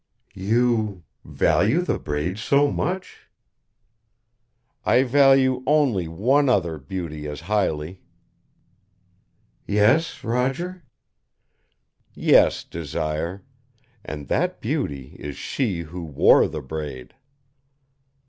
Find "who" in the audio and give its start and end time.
15.81-16.03